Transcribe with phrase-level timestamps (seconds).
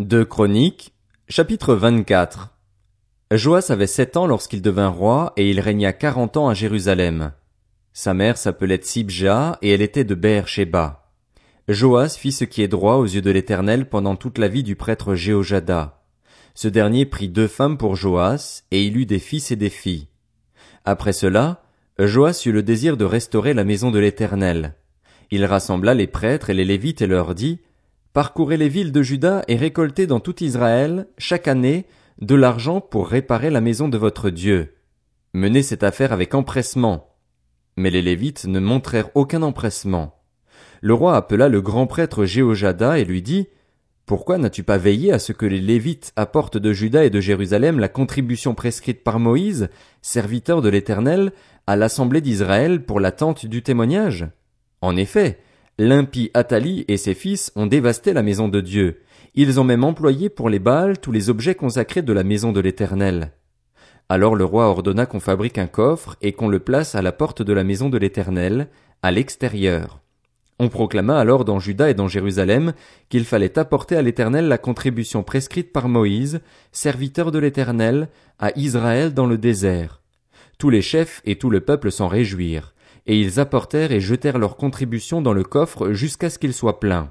[0.00, 0.92] De Chroniques,
[1.28, 2.52] chapitre 24.
[3.30, 7.30] Joas avait sept ans lorsqu'il devint roi, et il régna quarante ans à Jérusalem.
[7.92, 11.12] Sa mère s'appelait Tsibja, et elle était de Beer-Sheba.
[11.68, 14.74] Joas fit ce qui est droit aux yeux de l'Éternel pendant toute la vie du
[14.74, 16.02] prêtre Jéhojada.
[16.56, 20.08] Ce dernier prit deux femmes pour Joas, et il eut des fils et des filles.
[20.84, 21.62] Après cela,
[22.00, 24.74] Joas eut le désir de restaurer la maison de l'Éternel.
[25.30, 27.60] Il rassembla les prêtres et les Lévites et leur dit,
[28.14, 31.84] Parcourez les villes de Juda et récoltez dans tout Israël, chaque année,
[32.20, 34.76] de l'argent pour réparer la maison de votre Dieu.
[35.32, 37.08] Menez cette affaire avec empressement.
[37.76, 40.22] Mais les Lévites ne montrèrent aucun empressement.
[40.80, 43.48] Le roi appela le grand prêtre Jéhojada et lui dit,
[44.06, 47.80] Pourquoi n'as-tu pas veillé à ce que les Lévites apportent de Juda et de Jérusalem
[47.80, 49.70] la contribution prescrite par Moïse,
[50.02, 51.32] serviteur de l'Éternel,
[51.66, 54.28] à l'assemblée d'Israël pour l'attente du témoignage?
[54.82, 55.40] En effet,
[55.76, 59.00] L'impie Athalie et ses fils ont dévasté la maison de Dieu.
[59.34, 62.60] Ils ont même employé pour les Baals tous les objets consacrés de la maison de
[62.60, 63.32] l'Éternel.
[64.08, 67.42] Alors le roi ordonna qu'on fabrique un coffre et qu'on le place à la porte
[67.42, 68.68] de la maison de l'Éternel,
[69.02, 69.98] à l'extérieur.
[70.60, 72.74] On proclama alors dans Juda et dans Jérusalem
[73.08, 79.12] qu'il fallait apporter à l'Éternel la contribution prescrite par Moïse, serviteur de l'Éternel, à Israël
[79.12, 80.02] dans le désert.
[80.56, 82.73] Tous les chefs et tout le peuple s'en réjouirent
[83.06, 87.10] et ils apportèrent et jetèrent leur contribution dans le coffre jusqu'à ce qu'il soit plein.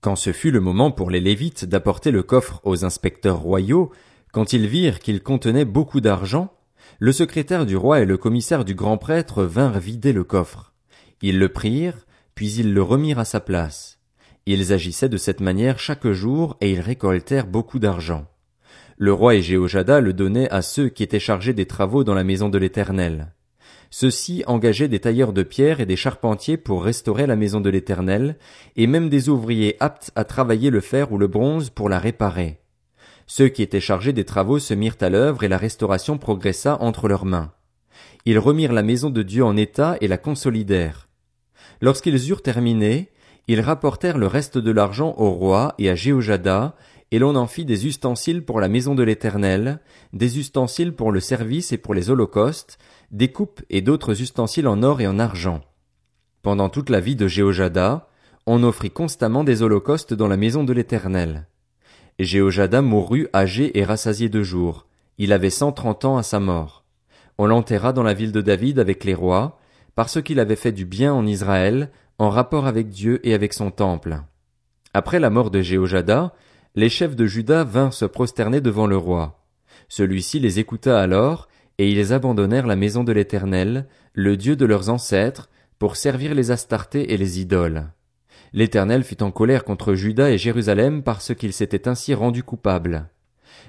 [0.00, 3.92] Quand ce fut le moment pour les Lévites d'apporter le coffre aux inspecteurs royaux,
[4.32, 6.52] quand ils virent qu'il contenait beaucoup d'argent,
[6.98, 10.72] le secrétaire du roi et le commissaire du grand prêtre vinrent vider le coffre.
[11.20, 14.00] Ils le prirent, puis ils le remirent à sa place.
[14.46, 18.26] Ils agissaient de cette manière chaque jour et ils récoltèrent beaucoup d'argent.
[18.98, 22.24] Le roi et Jéhojada le donnaient à ceux qui étaient chargés des travaux dans la
[22.24, 23.32] maison de l'Éternel.
[23.94, 28.38] Ceux-ci engageaient des tailleurs de pierre et des charpentiers pour restaurer la maison de l'Éternel,
[28.74, 32.58] et même des ouvriers aptes à travailler le fer ou le bronze pour la réparer.
[33.26, 37.06] Ceux qui étaient chargés des travaux se mirent à l'œuvre et la restauration progressa entre
[37.06, 37.52] leurs mains.
[38.24, 41.10] Ils remirent la maison de Dieu en état et la consolidèrent.
[41.82, 43.10] Lorsqu'ils eurent terminé,
[43.46, 46.76] ils rapportèrent le reste de l'argent au roi et à Jéhojada,
[47.10, 49.80] et l'on en fit des ustensiles pour la maison de l'Éternel,
[50.14, 52.78] des ustensiles pour le service et pour les holocaustes,
[53.12, 55.60] des coupes et d'autres ustensiles en or et en argent.
[56.42, 58.08] Pendant toute la vie de Jéhojada,
[58.46, 61.46] on offrit constamment des holocaustes dans la maison de l'Éternel.
[62.18, 64.86] Jéhojada mourut âgé et rassasié de jours.
[65.18, 66.84] Il avait cent trente ans à sa mort.
[67.38, 69.58] On l'enterra dans la ville de David avec les rois,
[69.94, 73.70] parce qu'il avait fait du bien en Israël, en rapport avec Dieu et avec son
[73.70, 74.22] temple.
[74.94, 76.34] Après la mort de Jéhojada,
[76.74, 79.44] les chefs de Juda vinrent se prosterner devant le roi.
[79.88, 81.48] Celui-ci les écouta alors,
[81.82, 85.50] et ils abandonnèrent la maison de l'Éternel, le Dieu de leurs ancêtres,
[85.80, 87.88] pour servir les Astartés et les idoles.
[88.52, 93.08] L'Éternel fut en colère contre Juda et Jérusalem parce qu'ils s'étaient ainsi rendus coupables.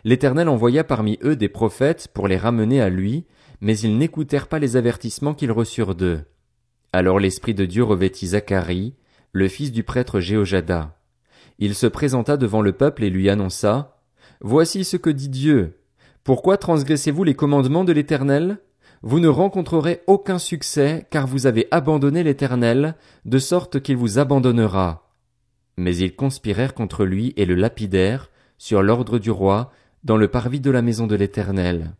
[0.03, 3.25] L'Éternel envoya parmi eux des prophètes pour les ramener à lui,
[3.61, 6.21] mais ils n'écoutèrent pas les avertissements qu'ils reçurent d'eux.
[6.91, 8.93] Alors l'Esprit de Dieu revêtit Zacharie,
[9.31, 10.99] le fils du prêtre Jéhojada.
[11.57, 13.97] Il se présenta devant le peuple et lui annonça,
[14.39, 15.79] Voici ce que dit Dieu.
[16.23, 18.59] Pourquoi transgressez-vous les commandements de l'Éternel?
[19.01, 22.95] Vous ne rencontrerez aucun succès, car vous avez abandonné l'Éternel,
[23.25, 25.11] de sorte qu'il vous abandonnera.
[25.75, 29.73] Mais ils conspirèrent contre lui et le lapidèrent, sur l'ordre du roi,
[30.05, 31.91] dans le parvis de la maison de l'Éternel.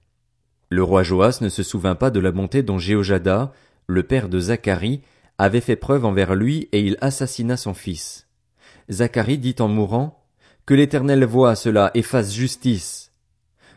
[0.70, 3.52] Le roi Joas ne se souvint pas de la bonté dont Jéhojada,
[3.88, 5.02] le père de Zacharie,
[5.38, 8.30] avait fait preuve envers lui et il assassina son fils.
[8.90, 10.24] Zacharie dit en mourant,
[10.66, 13.03] Que l'Éternel voie cela et fasse justice.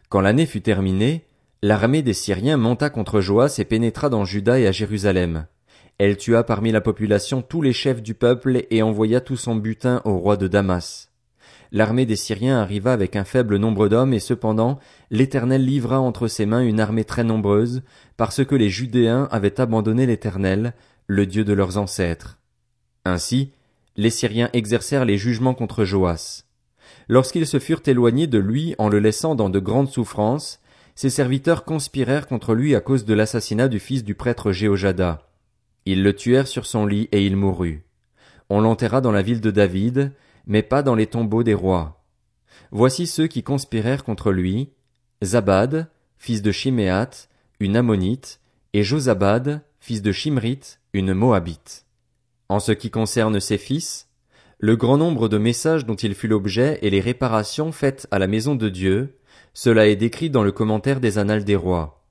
[0.09, 1.25] Quand l'année fut terminée,
[1.62, 5.47] l'armée des Syriens monta contre Joas et pénétra dans Juda et à Jérusalem.
[5.99, 10.03] Elle tua parmi la population tous les chefs du peuple et envoya tout son butin
[10.05, 11.11] au roi de Damas.
[11.72, 14.78] L'armée des Syriens arriva avec un faible nombre d'hommes et cependant
[15.11, 17.83] l'Éternel livra entre ses mains une armée très nombreuse,
[18.16, 20.75] parce que les Judéens avaient abandonné l'Éternel,
[21.09, 22.39] le Dieu de leurs ancêtres.
[23.05, 23.50] Ainsi,
[23.97, 26.46] les Syriens exercèrent les jugements contre Joas.
[27.09, 30.60] Lorsqu'ils se furent éloignés de lui en le laissant dans de grandes souffrances,
[30.95, 35.28] ses serviteurs conspirèrent contre lui à cause de l'assassinat du fils du prêtre Jéhojada.
[35.84, 37.84] Ils le tuèrent sur son lit et il mourut.
[38.48, 40.13] On l'enterra dans la ville de David,
[40.47, 42.04] mais pas dans les tombeaux des rois.
[42.71, 44.71] Voici ceux qui conspirèrent contre lui,
[45.22, 45.89] Zabad,
[46.19, 47.10] fils de Shiméat,
[47.60, 48.41] une ammonite,
[48.72, 51.86] et Josabad, fils de Shimrit, une moabite.
[52.48, 54.05] En ce qui concerne ses fils,
[54.58, 58.26] le grand nombre de messages dont il fut l'objet et les réparations faites à la
[58.26, 59.18] maison de Dieu,
[59.53, 62.06] cela est décrit dans le commentaire des Annales des rois.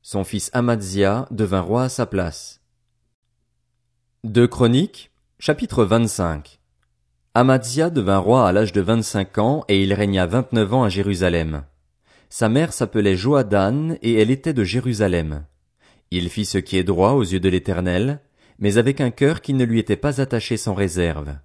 [0.00, 2.60] Son fils Amadzia devint roi à sa place.
[4.24, 6.60] Deux Chroniques, chapitre 25.
[7.34, 11.64] Amadzia devint roi à l'âge de vingt-cinq ans et il régna vingt-neuf ans à Jérusalem.
[12.30, 15.44] Sa mère s'appelait Joadan et elle était de Jérusalem.
[16.10, 18.20] Il fit ce qui est droit aux yeux de l'Éternel,
[18.58, 21.36] mais avec un cœur qui ne lui était pas attaché sans réserve.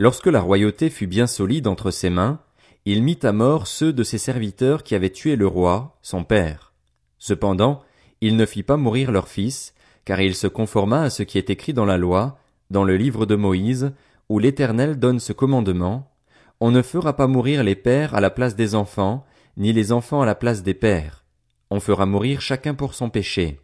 [0.00, 2.38] Lorsque la royauté fut bien solide entre ses mains,
[2.84, 6.72] il mit à mort ceux de ses serviteurs qui avaient tué le roi, son père.
[7.18, 7.82] Cependant,
[8.20, 9.74] il ne fit pas mourir leur fils,
[10.04, 12.38] car il se conforma à ce qui est écrit dans la loi,
[12.70, 13.90] dans le livre de Moïse,
[14.28, 16.12] où l'Éternel donne ce commandement,
[16.60, 20.22] On ne fera pas mourir les pères à la place des enfants, ni les enfants
[20.22, 21.24] à la place des pères.
[21.70, 23.58] On fera mourir chacun pour son péché.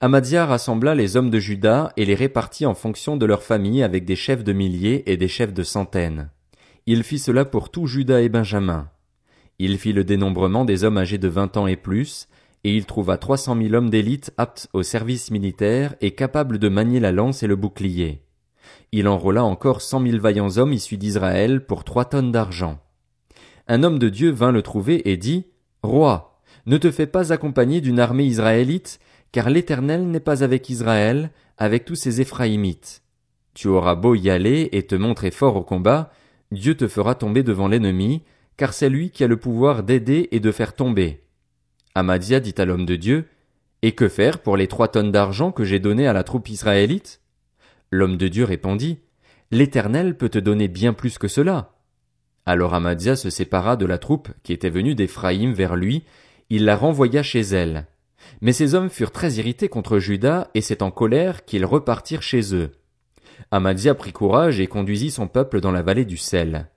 [0.00, 4.04] Amadia rassembla les hommes de Juda et les répartit en fonction de leur famille avec
[4.04, 6.30] des chefs de milliers et des chefs de centaines.
[6.86, 8.90] Il fit cela pour tout Juda et Benjamin.
[9.58, 12.28] Il fit le dénombrement des hommes âgés de vingt ans et plus,
[12.62, 16.68] et il trouva trois cent mille hommes d'élite aptes au service militaire et capables de
[16.68, 18.22] manier la lance et le bouclier.
[18.92, 22.78] Il enrôla encore cent mille vaillants hommes issus d'Israël pour trois tonnes d'argent.
[23.66, 25.46] Un homme de Dieu vint le trouver et dit,
[25.82, 29.00] Roi, ne te fais pas accompagner d'une armée israélite,
[29.32, 33.02] car l'Éternel n'est pas avec Israël, avec tous ses Éphraïmites.
[33.54, 36.12] Tu auras beau y aller et te montrer fort au combat,
[36.52, 38.22] Dieu te fera tomber devant l'ennemi,
[38.56, 41.24] car c'est lui qui a le pouvoir d'aider et de faire tomber.
[41.94, 43.28] Amadia dit à l'homme de Dieu,
[43.82, 47.20] Et que faire pour les trois tonnes d'argent que j'ai données à la troupe israélite?
[47.90, 48.98] L'homme de Dieu répondit,
[49.50, 51.78] L'Éternel peut te donner bien plus que cela.
[52.46, 56.04] Alors Amadia se sépara de la troupe qui était venue d'Éphraïm vers lui,
[56.50, 57.86] il la renvoya chez elle.
[58.40, 62.54] Mais ces hommes furent très irrités contre Judas, et c'est en colère qu'ils repartirent chez
[62.54, 62.72] eux.
[63.50, 66.68] Amadia prit courage et conduisit son peuple dans la vallée du sel.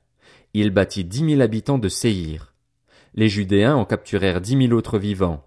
[0.54, 2.54] Il bâtit dix mille habitants de Séhir.
[3.14, 5.46] Les Judéens en capturèrent dix mille autres vivants.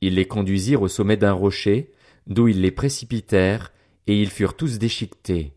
[0.00, 1.92] Ils les conduisirent au sommet d'un rocher,
[2.26, 3.72] d'où ils les précipitèrent,
[4.06, 5.52] et ils furent tous déchiquetés.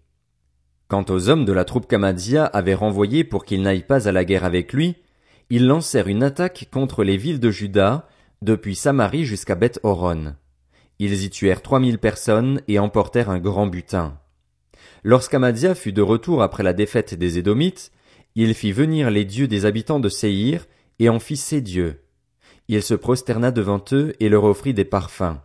[0.87, 4.25] Quant aux hommes de la troupe qu'Amadia avait renvoyés pour qu'ils n'aillent pas à la
[4.25, 4.95] guerre avec lui,
[5.49, 8.07] ils lancèrent une attaque contre les villes de Juda,
[8.43, 10.35] depuis Samarie jusqu'à Beth Horon.
[10.99, 14.19] Ils y tuèrent trois mille personnes et emportèrent un grand butin.
[15.03, 17.91] Lorsqu'Amadia fut de retour après la défaite des Édomites,
[18.35, 20.65] il fit venir les dieux des habitants de Séhir
[20.99, 22.01] et en fit ses dieux.
[22.67, 25.37] Il se prosterna devant eux et leur offrit des parfums.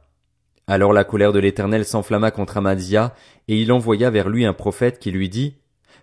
[0.67, 3.15] Alors la colère de l'Éternel s'enflamma contre Amadia,
[3.49, 5.57] et il envoya vers lui un prophète qui lui dit,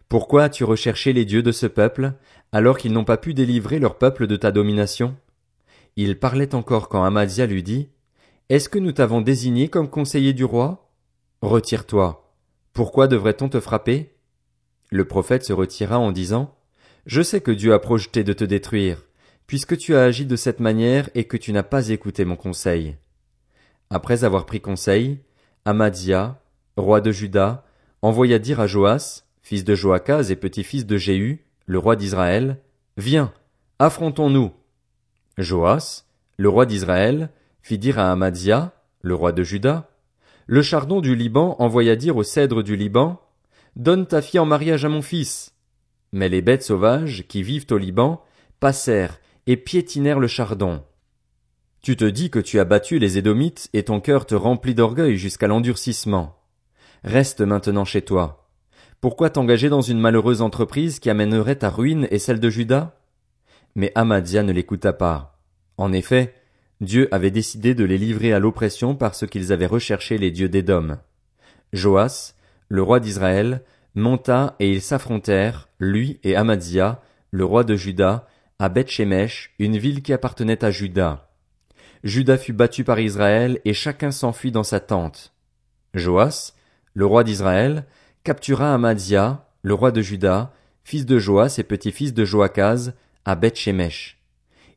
[0.09, 2.13] Pourquoi as-tu recherché les dieux de ce peuple,
[2.51, 5.15] alors qu'ils n'ont pas pu délivrer leur peuple de ta domination?
[5.97, 7.89] Il parlait encore quand Amadia lui dit,
[8.49, 10.91] Est-ce que nous t'avons désigné comme conseiller du roi?
[11.41, 12.33] Retire-toi.
[12.73, 14.13] Pourquoi devrait-on te frapper?
[14.91, 16.53] Le prophète se retira en disant,
[17.05, 19.03] Je sais que Dieu a projeté de te détruire,
[19.47, 22.97] puisque tu as agi de cette manière et que tu n'as pas écouté mon conseil.
[23.89, 25.19] Après avoir pris conseil,
[25.63, 26.41] Amadia,
[26.75, 27.63] roi de Juda,
[28.01, 32.59] envoya dire à Joas, fils de Joachaz et petit-fils de Jéhu, le roi d'Israël,
[32.97, 33.33] Viens,
[33.79, 34.51] affrontons-nous.
[35.37, 36.05] Joas,
[36.37, 37.29] le roi d'Israël,
[37.61, 39.89] fit dire à Amadia, le roi de Juda,
[40.47, 43.19] le chardon du Liban envoya dire au cèdre du Liban,
[43.75, 45.53] Donne ta fille en mariage à mon fils.
[46.13, 48.23] Mais les bêtes sauvages, qui vivent au Liban,
[48.61, 50.81] passèrent et piétinèrent le chardon.
[51.81, 55.17] Tu te dis que tu as battu les Édomites et ton cœur te remplit d'orgueil
[55.17, 56.37] jusqu'à l'endurcissement.
[57.03, 58.47] Reste maintenant chez toi.
[59.01, 62.97] Pourquoi t'engager dans une malheureuse entreprise qui amènerait ta ruine et celle de Juda?
[63.75, 65.39] Mais Amadia ne l'écouta pas.
[65.77, 66.33] En effet,
[66.81, 70.97] Dieu avait décidé de les livrer à l'oppression parce qu'ils avaient recherché les dieux d'Édom.
[71.73, 72.33] Joas,
[72.69, 73.63] le roi d'Israël,
[73.95, 78.27] monta et ils s'affrontèrent, lui et Amadia, le roi de Juda,
[78.59, 81.29] à Beth-Shemesh, une ville qui appartenait à Juda.
[82.03, 85.33] Juda fut battu par Israël et chacun s'enfuit dans sa tente.
[85.93, 86.53] Joas,
[86.93, 87.85] le roi d'Israël,
[88.23, 92.93] captura Amadia, le roi de Juda, fils de Joas et petit-fils de Joachaz,
[93.25, 93.59] à Beth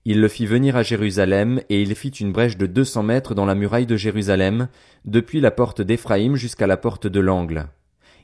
[0.06, 3.34] Il le fit venir à Jérusalem, et il fit une brèche de deux cents mètres
[3.34, 4.68] dans la muraille de Jérusalem,
[5.04, 7.66] depuis la porte d'Éphraïm jusqu'à la porte de l'angle.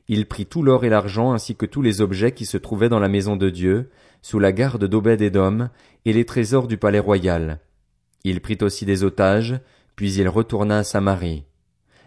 [0.08, 3.00] Il prit tout l'or et l'argent ainsi que tous les objets qui se trouvaient dans
[3.00, 3.90] la maison de Dieu,
[4.22, 5.68] sous la garde d'Obed-Édom,
[6.06, 7.60] et les trésors du palais royal.
[8.24, 9.60] Il prit aussi des otages,
[9.94, 11.44] puis il retourna à Samarie.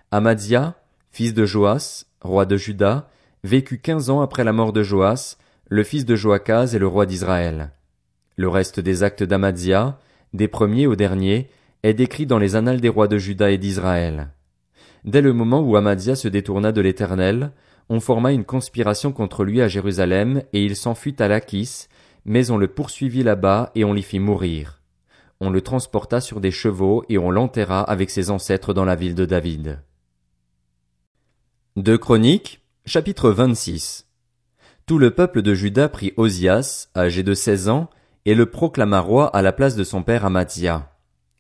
[0.10, 0.76] Amadia,
[1.12, 3.12] fils de Joas, roi de Juda,
[3.44, 5.38] vécut quinze ans après la mort de Joas,
[5.70, 7.72] le fils de Joachaz et le roi d'Israël.
[8.38, 10.00] Le reste des actes d'Amadia,
[10.34, 11.50] des premiers aux derniers,
[11.82, 14.30] est décrit dans les annales des rois de Juda et d'Israël.
[15.06, 17.52] Dès le moment où Amadia se détourna de l'Éternel,
[17.90, 21.88] on forma une conspiration contre lui à Jérusalem, et il s'enfuit à Lachis,
[22.26, 24.82] mais on le poursuivit là-bas et on l'y fit mourir.
[25.40, 29.16] On le transporta sur des chevaux et on l'enterra avec ses ancêtres dans la ville
[29.16, 29.82] de David.
[31.76, 34.08] Deux Chroniques, chapitre 26.
[34.86, 37.90] Tout le peuple de Juda prit Osias, âgé de seize ans,
[38.28, 40.92] et le proclama roi à la place de son père Amathia.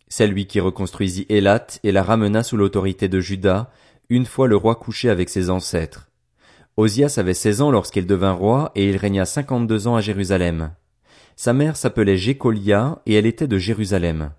[0.08, 3.70] C'est lui qui reconstruisit Élat et la ramena sous l'autorité de Juda,
[4.08, 6.10] une fois le roi couché avec ses ancêtres.
[6.78, 10.72] Osias avait seize ans lorsqu'il devint roi, et il régna cinquante-deux ans à Jérusalem.
[11.36, 14.32] Sa mère s'appelait Jécolia, et elle était de Jérusalem.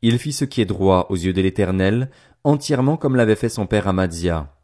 [0.00, 2.08] Il fit ce qui est droit aux yeux de l'Éternel,
[2.44, 4.54] entièrement comme l'avait fait son père Amadzia.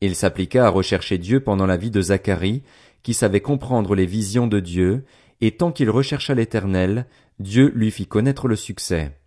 [0.00, 2.62] Il s'appliqua à rechercher Dieu pendant la vie de Zacharie,
[3.02, 5.04] qui savait comprendre les visions de Dieu,
[5.42, 7.06] et tant qu'il rechercha l'Éternel,
[7.40, 9.18] Dieu lui fit connaître le succès.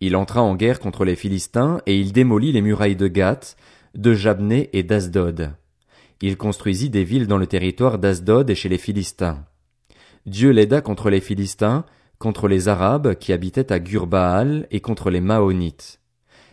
[0.00, 3.56] Il entra en guerre contre les Philistins, et il démolit les murailles de Gath,
[3.94, 5.52] de Jabné et d'Asdod.
[6.22, 9.44] Il construisit des villes dans le territoire d'Asdod et chez les Philistins.
[10.24, 11.84] Dieu l'aida contre les Philistins,
[12.18, 16.00] contre les Arabes qui habitaient à Gurbaal et contre les Maonites.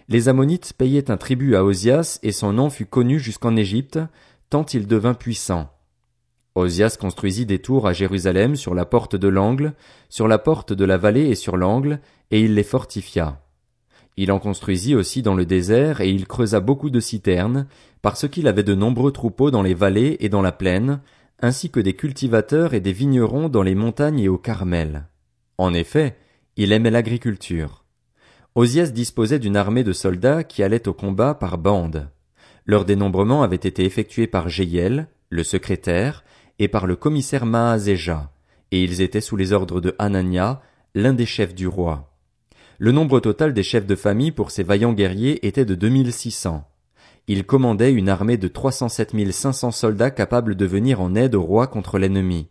[0.09, 3.99] Les Ammonites payaient un tribut à Osias et son nom fut connu jusqu'en Égypte,
[4.49, 5.71] tant il devint puissant.
[6.55, 9.73] Osias construisit des tours à Jérusalem sur la porte de l'angle,
[10.09, 11.99] sur la porte de la vallée et sur l'angle,
[12.31, 13.41] et il les fortifia.
[14.17, 17.67] Il en construisit aussi dans le désert et il creusa beaucoup de citernes,
[18.01, 20.99] parce qu'il avait de nombreux troupeaux dans les vallées et dans la plaine,
[21.41, 25.07] ainsi que des cultivateurs et des vignerons dans les montagnes et au Carmel.
[25.57, 26.17] En effet,
[26.57, 27.85] il aimait l'agriculture.
[28.55, 32.09] Osias disposait d'une armée de soldats qui allaient au combat par bandes.
[32.65, 36.23] Leur dénombrement avait été effectué par Jéiel, le secrétaire,
[36.59, 38.31] et par le commissaire Maazéja,
[38.71, 40.61] et ils étaient sous les ordres de Hanania,
[40.93, 42.11] l'un des chefs du roi.
[42.77, 46.65] Le nombre total des chefs de famille pour ces vaillants guerriers était de 2600.
[47.27, 51.67] Ils commandaient une armée de 307 500 soldats capables de venir en aide au roi
[51.67, 52.47] contre l'ennemi.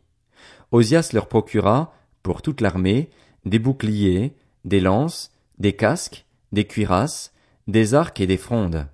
[0.70, 3.10] Osias leur procura, pour toute l'armée,
[3.44, 7.32] des boucliers, des lances, des casques, des cuirasses,
[7.66, 8.86] des arcs et des frondes.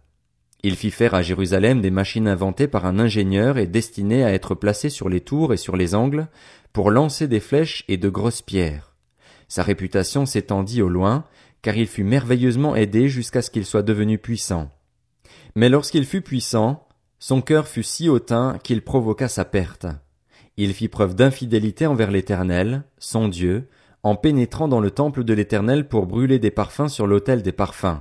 [0.67, 4.55] Il fit faire à Jérusalem des machines inventées par un ingénieur et destinées à être
[4.55, 6.27] placées sur les tours et sur les angles,
[6.73, 8.95] pour lancer des flèches et de grosses pierres.
[9.47, 11.25] Sa réputation s'étendit au loin,
[11.61, 14.71] car il fut merveilleusement aidé jusqu'à ce qu'il soit devenu puissant.
[15.55, 19.87] Mais lorsqu'il fut puissant, son cœur fut si hautain qu'il provoqua sa perte.
[20.57, 23.69] Il fit preuve d'infidélité envers l'Éternel, son Dieu,
[24.03, 28.01] en pénétrant dans le temple de l'Éternel pour brûler des parfums sur l'autel des parfums.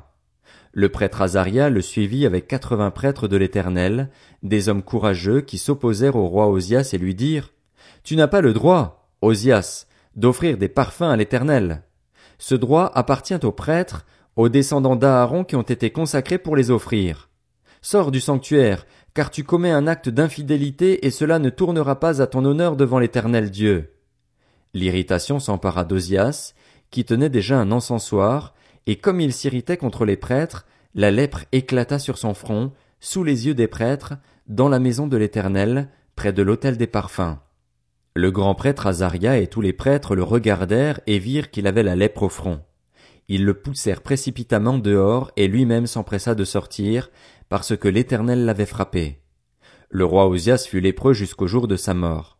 [0.75, 4.09] Le prêtre Azaria le suivit avec quatre-vingts prêtres de l'Éternel,
[4.41, 7.51] des hommes courageux qui s'opposèrent au roi Osias et lui dirent,
[8.03, 11.83] Tu n'as pas le droit, Osias, d'offrir des parfums à l'Éternel.
[12.39, 14.03] Ce droit appartient aux prêtres,
[14.35, 17.29] aux descendants d'Aaron qui ont été consacrés pour les offrir.
[17.83, 22.25] Sors du sanctuaire, car tu commets un acte d'infidélité et cela ne tournera pas à
[22.25, 23.93] ton honneur devant l'éternel Dieu.
[24.73, 26.55] L'irritation s'empara d'Osias,
[26.89, 28.55] qui tenait déjà un encensoir,
[28.87, 33.47] et comme il s'irritait contre les prêtres, la lèpre éclata sur son front, sous les
[33.47, 34.13] yeux des prêtres,
[34.47, 37.37] dans la maison de l'Éternel, près de l'autel des parfums.
[38.15, 41.95] Le grand prêtre Azaria et tous les prêtres le regardèrent et virent qu'il avait la
[41.95, 42.61] lèpre au front.
[43.27, 47.09] Ils le poussèrent précipitamment dehors et lui-même s'empressa de sortir,
[47.49, 49.21] parce que l'Éternel l'avait frappé.
[49.89, 52.37] Le roi Osias fut lépreux jusqu'au jour de sa mort.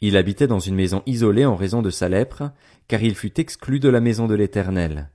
[0.00, 2.50] Il habitait dans une maison isolée en raison de sa lèpre,
[2.88, 5.10] car il fut exclu de la maison de l'Éternel.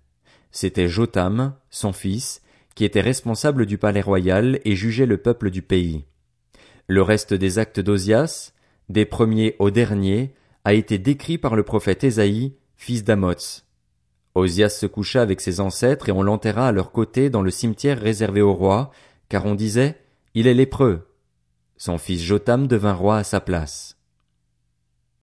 [0.51, 2.41] C'était Jotam, son fils,
[2.75, 6.06] qui était responsable du palais royal et jugeait le peuple du pays.
[6.88, 8.53] Le reste des actes d'Osias,
[8.89, 10.34] des premiers aux derniers,
[10.65, 13.65] a été décrit par le prophète Ésaïe, fils d'Amoz.
[14.36, 18.00] Osias se coucha avec ses ancêtres et on l'enterra à leur côté dans le cimetière
[18.00, 18.91] réservé au roi,
[19.27, 19.98] car on disait,
[20.34, 21.08] il est lépreux.
[21.77, 23.99] Son fils Jotam devint roi à sa place.